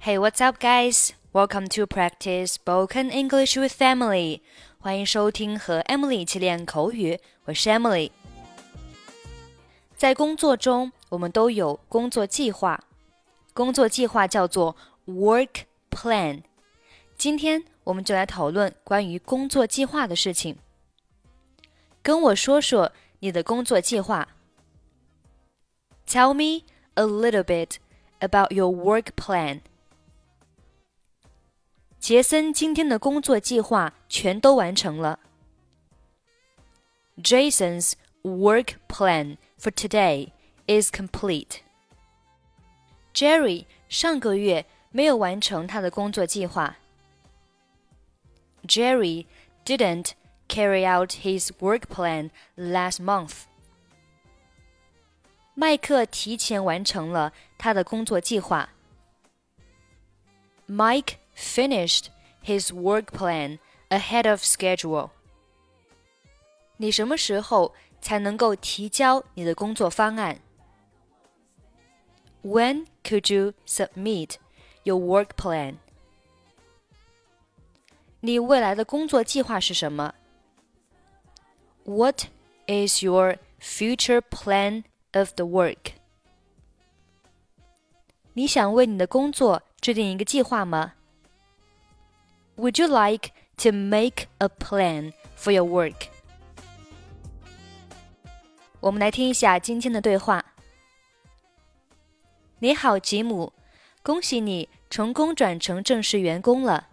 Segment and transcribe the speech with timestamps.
[0.00, 1.12] Hey, what's up, guys?
[1.32, 4.40] Welcome to practice spoken English with Emily.
[4.78, 8.10] 欢迎收听和 Emily 一起练口语，我是 Emily。
[9.96, 12.84] 在工作中，我们都有工作计划，
[13.52, 16.42] 工作计划叫做 work plan。
[17.16, 20.58] 今天我们就来讨论关于工作计划的事情。
[22.02, 24.28] 跟我说说你的工作计划。
[26.06, 26.64] Tell me
[26.94, 27.76] a little bit
[28.20, 29.60] about your work plan.
[31.98, 35.18] 杰森今天的工作计划全都完成了。
[37.16, 40.32] Jason's work plan for today
[40.66, 41.60] is complete.
[43.14, 46.76] Jerry 上个月没有完成他的工作计划。
[48.66, 49.26] Jerry
[49.64, 50.12] didn't
[50.48, 53.44] carry out his work plan last month.
[55.54, 58.70] 麦克提前完成了他的工作计划。
[60.66, 62.06] Mike finished
[62.42, 63.58] his work plan
[63.88, 65.10] ahead of schedule.
[66.76, 70.40] 你什么时候才能够提交你的工作方案？
[72.42, 74.36] When could you submit
[74.82, 75.76] your work plan?
[78.20, 80.14] 你未来的工作计划是什么？
[81.84, 82.26] What
[82.66, 85.92] is your future plan of the work.
[88.34, 90.94] 你想为你的工作制定一个计划吗
[92.58, 96.08] ？Would you like to make a plan for your work?
[98.80, 100.44] 我们来听一下今天的对话。
[102.58, 103.52] 你好，吉姆，
[104.02, 106.88] 恭喜你成功转成正式员工了。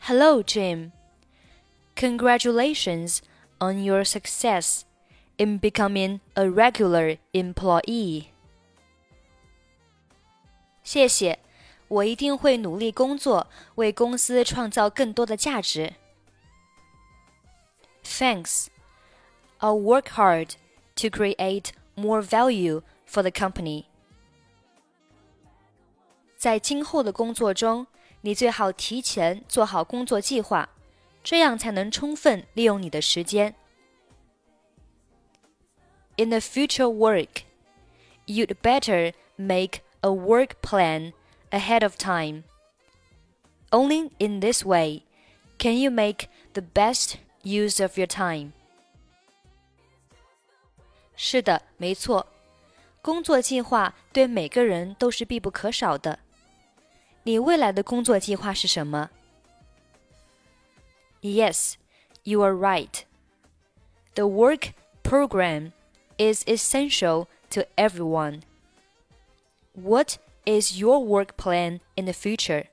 [0.00, 0.92] Hello, Jim.
[1.96, 3.20] Congratulations
[3.58, 4.82] on your success
[5.36, 8.26] in becoming a regular employee.
[10.82, 11.38] 谢谢，
[11.88, 15.94] 我一定会努力工作，为公司创造更多的价值。
[18.04, 18.68] Thanks.
[19.58, 20.54] I'll work hard
[20.96, 23.84] to create more value for the company.
[26.36, 27.86] 在今后的工作中，
[28.22, 30.70] 你最好提前做好工作计划，
[31.22, 33.54] 这样才能充分利用你的时间。
[36.20, 37.44] in the future work,
[38.26, 41.14] you'd better make a work plan
[41.54, 42.44] ahead of time.
[43.70, 45.02] Only in this way
[45.58, 48.52] can you make the best use of your time.
[51.16, 52.26] 是的，没错，
[53.02, 56.18] 工作计划对每个人都是必不可少的。
[57.24, 59.10] 你未来的工作计划是什么？
[61.20, 61.74] Yes,
[62.22, 63.02] you are right.
[64.14, 64.72] The work
[65.02, 65.72] program
[66.16, 68.42] is essential to everyone.
[69.74, 72.66] What is your work plan in the future?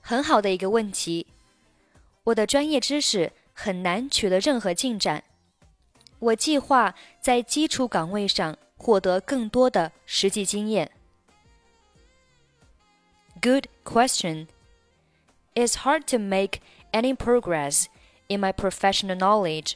[0.00, 1.26] 很好的一个问题。
[2.24, 5.24] 我的专业知识很难取得任何进展。
[6.18, 10.90] 我计划在基础岗位上获得更多的实际经验。
[13.40, 14.48] Good question.
[15.54, 16.60] It's hard to make
[16.92, 17.86] any progress
[18.28, 19.74] in my professional knowledge.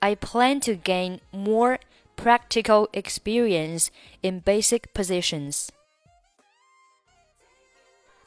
[0.00, 1.78] I plan to gain more
[2.22, 3.88] practical experience
[4.22, 5.68] in basic positions.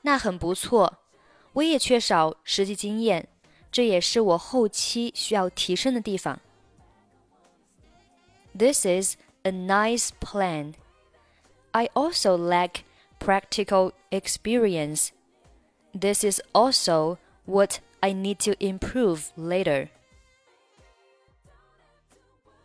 [0.04, 0.98] 那很不错，
[1.54, 3.28] 我也缺少实际经验，
[3.72, 6.40] 这也是我后期需要提升的地方。
[8.58, 10.74] This is a nice plan.
[11.72, 12.84] I also lack
[13.20, 15.10] practical experience.
[15.94, 19.90] This is also what I need to improve later.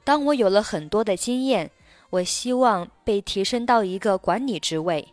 [0.05, 1.71] 当我有了很多的经验，
[2.11, 5.09] 我希望被提升到一个管理职位。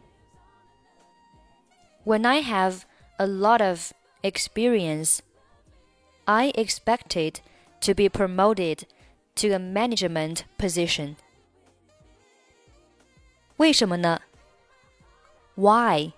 [2.06, 2.82] When I have
[3.18, 5.20] a lot of experience,
[6.26, 7.38] I expected
[7.82, 8.84] to be promoted
[9.38, 11.16] to a management position.
[13.58, 14.22] 为什么呢？
[15.56, 16.12] Why？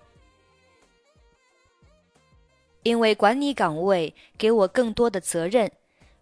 [2.84, 5.72] 因为管理岗位给我更多的责任，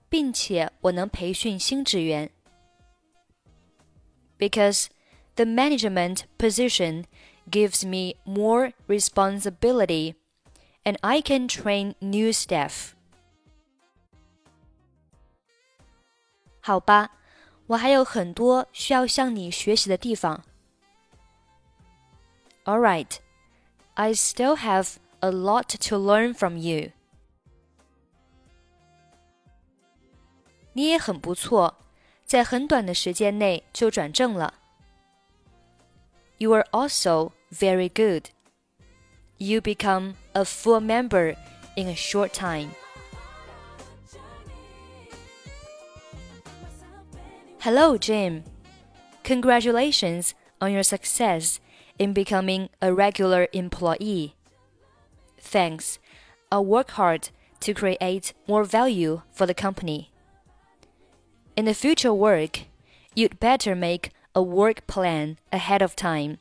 [0.07, 2.29] 并且我能培训新职员。
[4.37, 4.87] because
[5.35, 7.05] the management position
[7.49, 10.15] gives me more responsibility
[10.83, 12.93] and I can train new staff.
[16.61, 17.11] 好吧，
[17.67, 20.43] 我还有很多需要向你学习的地方。
[22.65, 23.17] All right,
[23.95, 26.91] I still have a lot to learn from you.
[30.71, 31.75] 你也很不错。
[32.27, 34.53] 在很短的时间内就转正了。
[36.37, 38.25] You are also very good.
[39.37, 41.35] You become a full member
[41.75, 42.71] in a short time.
[47.59, 48.43] Hello, Jim.
[49.23, 51.59] Congratulations on your success
[51.97, 54.33] in becoming a regular employee.
[55.39, 55.97] Thanks.
[56.51, 57.29] I'll work hard
[57.61, 60.11] to create more value for the company.
[61.58, 62.60] In the future work,
[63.16, 66.38] you'd better make a work plan ahead of time.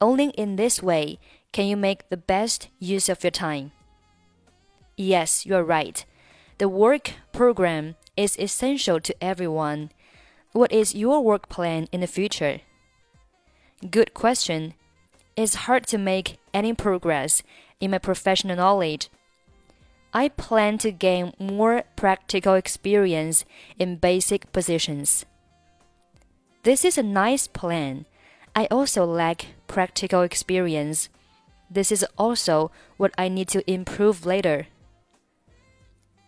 [0.00, 1.20] Only in this way
[1.52, 3.70] can you make the best use of your time.
[4.96, 6.04] Yes, you're right.
[6.58, 9.92] The work program is essential to everyone.
[10.50, 12.62] What is your work plan in the future?
[13.88, 14.74] Good question.
[15.36, 17.44] It's hard to make any progress
[17.78, 19.08] in my professional knowledge.
[20.16, 23.44] I plan to gain more practical experience
[23.78, 25.26] in basic positions.
[26.62, 28.06] This is a nice plan.
[28.54, 31.10] I also lack practical experience.
[31.68, 34.68] This is also what I need to improve later.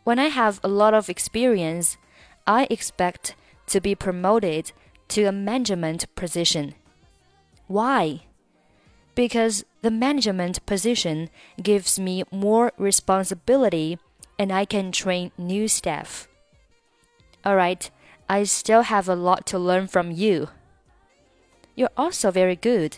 [0.05, 1.97] When I have a lot of experience,
[2.47, 3.37] I expect
[3.69, 4.71] to be promoted
[5.17, 6.75] to a management position.
[7.69, 8.28] Why?
[9.18, 11.30] Because the management position
[11.62, 14.00] gives me more responsibility
[14.40, 16.28] and I can train new staff.
[17.46, 17.92] Alright,
[18.28, 20.48] I still have a lot to learn from you.
[21.76, 22.98] You're also very good.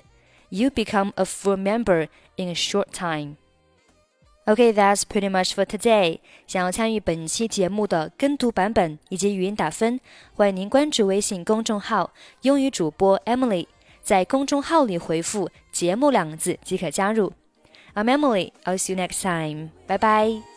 [0.49, 3.37] You become a full member in a short time.
[4.47, 6.19] Okay, that's pretty much for today.
[6.45, 9.99] 想要参与本期节目的跟读版本以及语音打分，
[10.33, 13.65] 欢迎您关注微信公众号“英语主播 Emily”。
[14.10, 17.32] 在公众号里回复“节目”两个字即可加入。
[17.94, 18.50] I'm Emily.
[18.64, 19.70] I'll see you next time.
[19.86, 20.49] Bye bye.